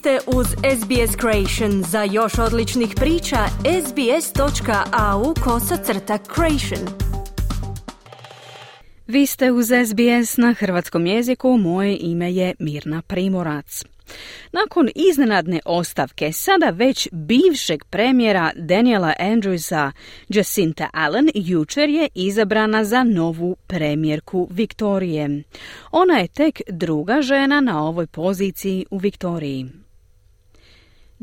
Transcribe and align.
ste 0.00 0.18
uz 0.26 0.46
SBS 0.46 1.16
Creation. 1.20 1.82
Za 1.82 2.02
još 2.02 2.38
odličnih 2.38 2.94
priča, 2.96 3.36
sbs.au 3.86 5.34
kosacrta 5.44 6.18
creation. 6.34 6.88
Vi 9.06 9.26
ste 9.26 9.52
uz 9.52 9.66
SBS 9.66 10.36
na 10.36 10.52
hrvatskom 10.52 11.06
jeziku, 11.06 11.56
moje 11.56 11.96
ime 12.00 12.32
je 12.32 12.54
Mirna 12.58 13.02
Primorac. 13.02 13.84
Nakon 14.52 14.88
iznenadne 14.94 15.60
ostavke 15.64 16.32
sada 16.32 16.70
već 16.70 17.08
bivšeg 17.12 17.84
premijera 17.84 18.50
Daniela 18.56 19.12
Andrewsa, 19.18 19.92
Jacinta 20.28 20.88
Allen 20.92 21.30
jučer 21.34 21.88
je 21.88 22.08
izabrana 22.14 22.84
za 22.84 23.04
novu 23.04 23.56
premijerku 23.66 24.48
Viktorije. 24.50 25.42
Ona 25.92 26.18
je 26.18 26.28
tek 26.28 26.60
druga 26.68 27.22
žena 27.22 27.60
na 27.60 27.86
ovoj 27.86 28.06
poziciji 28.06 28.86
u 28.90 28.98
Viktoriji. 28.98 29.79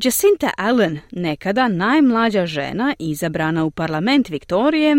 Jacinta 0.04 0.52
Allen, 0.58 1.00
nekada 1.12 1.68
najmlađa 1.68 2.46
žena 2.46 2.96
izabrana 3.00 3.66
u 3.66 3.72
parlament 3.72 4.30
Viktorije, 4.30 4.96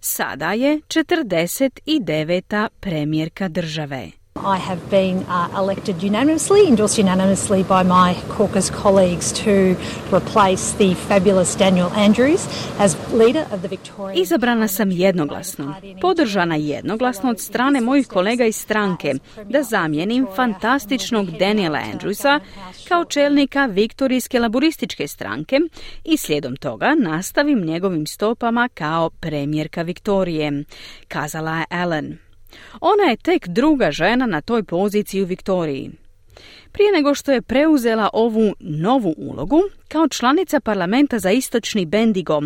sada 0.00 0.52
je 0.52 0.80
49. 0.80 2.68
premijerka 2.80 3.48
države. 3.48 4.19
I 4.44 4.56
have 4.56 4.90
been 4.90 5.24
uh, 5.28 5.48
elected 5.56 6.02
unanimously, 6.02 6.66
endorsed 6.66 6.98
unanimously 6.98 7.62
by 7.62 7.82
my 7.82 8.14
caucus 8.28 8.70
colleagues 8.70 9.32
to 9.44 9.76
replace 10.12 10.72
the 10.72 10.94
fabulous 10.94 11.54
Daniel 11.54 11.90
Andrews 11.90 12.48
as 12.78 12.96
leader 13.12 13.46
of 13.52 13.62
the 13.62 13.68
Victorian... 13.68 14.18
Izabrana 14.18 14.68
sam 14.68 14.90
jednoglasno, 14.90 15.74
podržana 16.00 16.56
jednoglasno 16.56 17.30
od 17.30 17.40
strane 17.40 17.80
mojih 17.80 18.06
kolega 18.08 18.44
iz 18.44 18.56
stranke 18.56 19.14
da 19.44 19.62
zamijenim 19.62 20.26
fantastičnog 20.36 21.30
Daniela 21.30 21.78
Andrewsa 21.92 22.40
kao 22.88 23.04
čelnika 23.04 23.66
Viktorijske 23.66 24.40
laborističke 24.40 25.08
stranke 25.08 25.60
i 26.04 26.16
slijedom 26.16 26.56
toga 26.56 26.94
nastavim 26.98 27.60
njegovim 27.60 28.06
stopama 28.06 28.68
kao 28.74 29.10
premijerka 29.10 29.82
Viktorije, 29.82 30.64
kazala 31.08 31.58
je 31.58 31.64
Ellen. 31.70 32.29
Ona 32.80 33.10
je 33.10 33.16
tek 33.16 33.48
druga 33.48 33.90
žena 33.90 34.26
na 34.26 34.40
toj 34.40 34.62
poziciji 34.62 35.22
u 35.22 35.26
Viktoriji. 35.26 35.90
Prije 36.72 36.92
nego 36.92 37.14
što 37.14 37.32
je 37.32 37.42
preuzela 37.42 38.08
ovu 38.12 38.54
novu 38.60 39.14
ulogu, 39.16 39.62
kao 39.88 40.08
članica 40.08 40.60
parlamenta 40.60 41.18
za 41.18 41.30
istočni 41.30 41.86
Bendigo, 41.86 42.40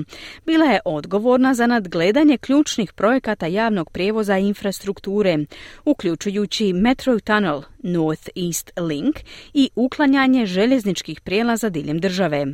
bila 0.46 0.64
je 0.66 0.80
odgovorna 0.84 1.54
za 1.54 1.66
nadgledanje 1.66 2.38
ključnih 2.38 2.92
projekata 2.92 3.46
javnog 3.46 3.90
prijevoza 3.90 4.38
i 4.38 4.46
infrastrukture, 4.46 5.38
uključujući 5.84 6.72
Metro 6.72 7.20
Tunnel, 7.20 7.62
North 7.82 8.28
East 8.46 8.70
Link 8.76 9.16
i 9.54 9.70
uklanjanje 9.74 10.46
željezničkih 10.46 11.20
prijelaza 11.20 11.68
diljem 11.68 11.98
države. 11.98 12.46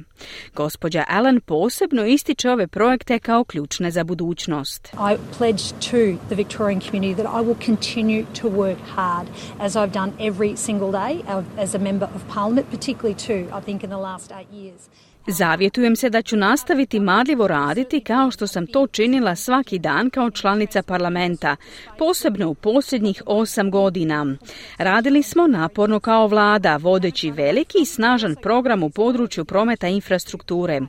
Gospođa 0.54 1.04
Allen 1.08 1.41
posebno 1.41 2.06
ističe 2.06 2.50
ove 2.50 2.66
projekte 2.66 3.18
kao 3.18 3.44
ključne 3.44 3.91
za 3.91 4.04
budućnost. 4.04 4.86
I 4.86 5.16
pledge 5.38 5.62
to 5.91 6.26
the 6.26 6.34
Victorian 6.34 6.80
community 6.80 7.14
that 7.14 7.26
I 7.26 7.46
will 7.46 7.66
continue 7.66 8.24
to 8.42 8.48
work 8.48 8.76
hard 8.94 9.28
as 9.60 9.76
I've 9.76 9.92
done 9.92 10.12
every 10.18 10.56
single 10.56 10.91
day 10.92 11.41
as 11.61 11.75
a 11.75 11.78
member 11.78 12.06
of 12.14 12.27
parliament, 12.27 12.70
particularly 12.70 13.14
too, 13.14 13.48
I 13.53 13.61
think 13.61 13.84
in 13.84 13.91
the 13.91 13.98
last 13.98 14.33
eight 14.33 14.48
years. 14.48 14.89
Zavjetujem 15.26 15.96
se 15.96 16.10
da 16.10 16.22
ću 16.22 16.36
nastaviti 16.36 17.00
marljivo 17.00 17.48
raditi 17.48 18.00
kao 18.00 18.30
što 18.30 18.46
sam 18.46 18.66
to 18.66 18.86
činila 18.86 19.36
svaki 19.36 19.78
dan 19.78 20.10
kao 20.10 20.30
članica 20.30 20.82
parlamenta, 20.82 21.56
posebno 21.98 22.48
u 22.48 22.54
posljednjih 22.54 23.22
osam 23.26 23.70
godina. 23.70 24.36
Radili 24.78 25.22
smo 25.22 25.46
naporno 25.46 26.00
kao 26.00 26.26
vlada, 26.26 26.76
vodeći 26.76 27.30
veliki 27.30 27.78
i 27.82 27.84
snažan 27.84 28.36
program 28.42 28.82
u 28.82 28.91
području 28.91 29.44
prometa 29.44 29.88
infrastrukture. 29.88 30.80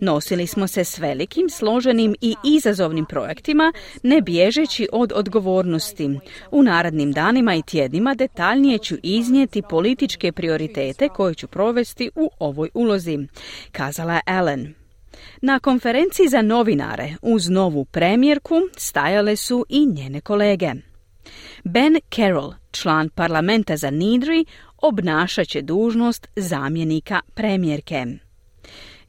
Nosili 0.00 0.46
smo 0.46 0.66
se 0.66 0.84
s 0.84 0.98
velikim, 0.98 1.48
složenim 1.50 2.14
i 2.20 2.34
izazovnim 2.44 3.04
projektima, 3.04 3.72
ne 4.02 4.20
bježeći 4.20 4.88
od 4.92 5.12
odgovornosti. 5.14 6.18
U 6.50 6.62
narednim 6.62 7.12
danima 7.12 7.54
i 7.54 7.62
tjednima 7.62 8.14
detaljnije 8.14 8.78
ću 8.78 8.94
iznijeti 9.02 9.62
političke 9.70 10.32
prioritete 10.32 11.08
koje 11.08 11.34
ću 11.34 11.48
provesti 11.48 12.10
u 12.14 12.30
ovoj 12.38 12.70
ulozi 12.74 13.18
kazala 13.76 14.20
Ellen. 14.26 14.74
Na 15.42 15.60
konferenciji 15.60 16.28
za 16.28 16.42
novinare 16.42 17.14
uz 17.22 17.48
novu 17.48 17.84
premijerku 17.84 18.54
stajale 18.76 19.36
su 19.36 19.66
i 19.68 19.86
njene 19.86 20.20
kolege. 20.20 20.72
Ben 21.64 21.96
Carroll, 22.14 22.54
član 22.70 23.08
parlamenta 23.08 23.76
za 23.76 23.90
Nidri, 23.90 24.44
obnašat 24.76 25.48
će 25.48 25.62
dužnost 25.62 26.26
zamjenika 26.36 27.20
premijerke. 27.34 28.06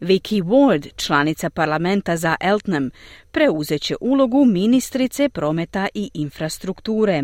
Vicky 0.01 0.43
Ward, 0.43 0.87
članica 0.95 1.49
parlamenta 1.49 2.17
za 2.17 2.35
Eltnam, 2.39 2.89
preuzet 3.31 3.81
će 3.81 3.95
ulogu 4.01 4.45
ministrice 4.45 5.29
prometa 5.29 5.87
i 5.93 6.09
infrastrukture. 6.13 7.23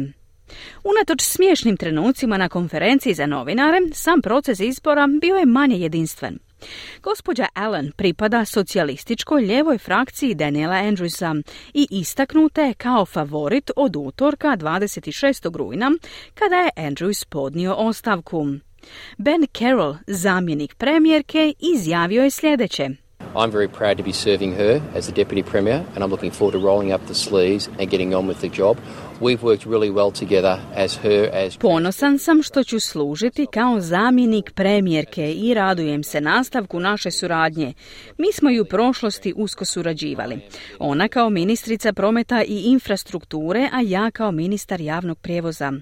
Unatoč 0.83 1.21
smiješnim 1.21 1.77
trenucima 1.77 2.37
na 2.37 2.49
konferenciji 2.49 3.13
za 3.13 3.25
novinare, 3.25 3.77
sam 3.93 4.21
proces 4.21 4.59
izbora 4.59 5.07
bio 5.21 5.35
je 5.35 5.45
manje 5.45 5.77
jedinstven. 5.77 6.39
Gospođa 7.03 7.45
Allen 7.53 7.91
pripada 7.91 8.45
socijalističkoj 8.45 9.43
ljevoj 9.43 9.77
frakciji 9.77 10.35
Daniela 10.35 10.75
Andrewsa 10.75 11.43
i 11.73 11.87
istaknuta 11.91 12.61
je 12.61 12.73
kao 12.73 13.05
favorit 13.05 13.71
od 13.75 13.95
utorka 13.95 14.47
26. 14.47 15.57
rujna 15.57 15.91
kada 16.33 16.55
je 16.55 16.69
Andrews 16.75 17.25
podnio 17.25 17.73
ostavku. 17.73 18.47
Ben 19.17 19.47
Carroll, 19.57 19.95
zamjenik 20.07 20.75
premijerke, 20.75 21.53
izjavio 21.59 22.23
je 22.23 22.31
sljedeće. 22.31 22.89
I'm 23.35 23.51
very 23.51 23.67
proud 23.67 23.97
to 23.97 24.03
be 24.03 24.13
serving 24.13 24.53
her 24.53 24.81
as 24.95 25.07
the 25.07 25.23
Deputy 25.23 25.43
Premier 25.51 25.83
and 25.95 26.03
I'm 26.03 26.11
looking 26.11 26.31
forward 26.31 26.53
to 26.59 26.67
rolling 26.67 26.93
up 26.93 27.01
the 27.05 27.15
sleeves 27.15 27.67
and 27.79 27.89
getting 27.89 28.15
on 28.15 28.27
with 28.27 28.39
the 28.39 28.49
job. 28.61 28.77
Ponosan 31.59 32.19
sam 32.19 32.43
što 32.43 32.63
ću 32.63 32.79
služiti 32.79 33.47
kao 33.53 33.79
zamjenik 33.79 34.51
premijerke 34.55 35.33
i 35.33 35.53
radujem 35.53 36.03
se 36.03 36.21
nastavku 36.21 36.79
naše 36.79 37.11
suradnje. 37.11 37.73
Mi 38.17 38.33
smo 38.33 38.49
i 38.49 38.59
u 38.59 38.65
prošlosti 38.65 39.33
usko 39.35 39.65
surađivali. 39.65 40.39
Ona 40.79 41.07
kao 41.07 41.29
ministrica 41.29 41.93
prometa 41.93 42.43
i 42.43 42.61
infrastrukture, 42.65 43.69
a 43.73 43.81
ja 43.81 44.11
kao 44.11 44.31
ministar 44.31 44.81
javnog 44.81 45.19
prijevoza. 45.19 45.73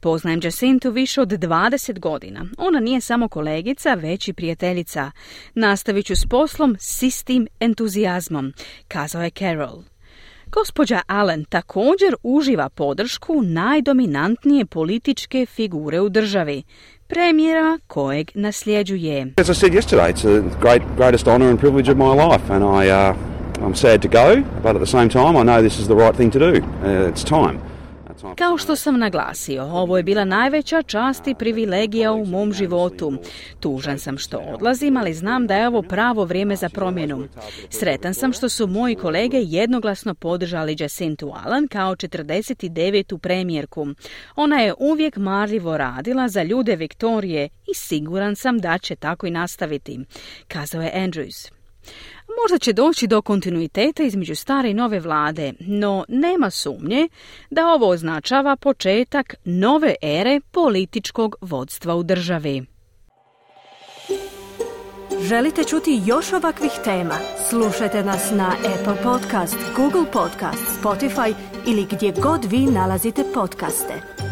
Poznajem 0.00 0.40
Jacintu 0.44 0.90
više 0.90 1.20
od 1.20 1.28
20 1.28 1.98
godina. 1.98 2.46
Ona 2.58 2.80
nije 2.80 3.00
samo 3.00 3.28
kolegica, 3.28 3.94
već 3.94 4.28
i 4.28 4.32
prijateljica. 4.32 5.10
Nastavit 5.54 6.06
ću 6.06 6.16
s 6.16 6.26
poslom 6.30 6.76
s 6.80 7.02
istim 7.02 7.46
entuzijazmom, 7.60 8.52
kazao 8.88 9.22
je 9.22 9.30
Carol. 9.30 9.93
Gospođa 10.54 11.00
Allen 11.06 11.44
također 11.44 12.14
uživa 12.22 12.68
podršku 12.68 13.42
najdominantnije 13.42 14.66
političke 14.66 15.46
figure 15.46 16.00
u 16.00 16.08
državi, 16.08 16.62
premijera 17.06 17.78
kojeg 17.86 18.30
nasljeđuje. 18.34 19.32
As 19.36 19.48
but 24.62 24.76
at 24.76 24.82
the 24.82 24.86
same 24.86 25.08
time 25.08 25.38
I 25.38 25.42
know 25.42 25.60
this 25.60 25.78
is 25.78 25.86
the 25.86 25.94
right 25.94 26.16
thing 26.16 26.32
to 26.32 26.38
do. 26.38 26.50
Uh, 26.50 27.12
it's 27.12 27.24
time. 27.24 27.73
Kao 28.36 28.58
što 28.58 28.76
sam 28.76 28.98
naglasio, 28.98 29.64
ovo 29.64 29.96
je 29.96 30.02
bila 30.02 30.24
najveća 30.24 30.82
čast 30.82 31.26
i 31.26 31.34
privilegija 31.34 32.12
u 32.12 32.26
mom 32.26 32.52
životu. 32.52 33.12
Tužan 33.60 33.98
sam 33.98 34.18
što 34.18 34.38
odlazim, 34.38 34.96
ali 34.96 35.14
znam 35.14 35.46
da 35.46 35.56
je 35.56 35.68
ovo 35.68 35.82
pravo 35.82 36.24
vrijeme 36.24 36.56
za 36.56 36.68
promjenu. 36.68 37.28
Sretan 37.70 38.14
sam 38.14 38.32
što 38.32 38.48
su 38.48 38.66
moji 38.66 38.94
kolege 38.94 39.38
jednoglasno 39.40 40.14
podržali 40.14 40.76
Jacintu 40.78 41.32
Allen 41.44 41.68
kao 41.68 41.96
49. 41.96 43.18
premijerku. 43.18 43.86
Ona 44.36 44.60
je 44.60 44.74
uvijek 44.78 45.16
marljivo 45.16 45.76
radila 45.76 46.28
za 46.28 46.42
ljude 46.42 46.76
Viktorije 46.76 47.48
i 47.70 47.74
siguran 47.74 48.36
sam 48.36 48.58
da 48.58 48.78
će 48.78 48.96
tako 48.96 49.26
i 49.26 49.30
nastaviti, 49.30 50.00
kazao 50.48 50.82
je 50.82 50.92
Andrews. 50.94 51.50
Možda 52.42 52.58
će 52.58 52.72
doći 52.72 53.06
do 53.06 53.22
kontinuiteta 53.22 54.02
između 54.02 54.36
stare 54.36 54.70
i 54.70 54.74
nove 54.74 55.00
vlade, 55.00 55.52
no 55.60 56.04
nema 56.08 56.50
sumnje 56.50 57.08
da 57.50 57.66
ovo 57.66 57.88
označava 57.88 58.56
početak 58.56 59.34
nove 59.44 59.94
ere 60.02 60.40
političkog 60.50 61.36
vodstva 61.40 61.94
u 61.94 62.02
državi. 62.02 62.64
Želite 65.20 65.64
čuti 65.64 66.02
još 66.06 66.32
ovakvih 66.32 66.70
tema? 66.84 67.14
Slušajte 67.48 68.02
nas 68.02 68.30
na 68.30 68.52
Apple 68.74 69.02
Podcast, 69.02 69.56
Google 69.76 70.12
Podcast, 70.12 70.82
Spotify 70.82 71.34
ili 71.66 71.86
gdje 71.90 72.12
god 72.22 72.44
vi 72.44 72.58
nalazite 72.58 73.24
podcaste. 73.34 74.23